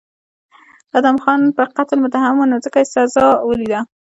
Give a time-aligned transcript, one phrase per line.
[0.97, 3.79] ادهم خان په قتل متهم و نو ځکه یې سزا ولیده.